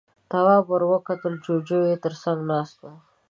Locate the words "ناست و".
2.51-2.85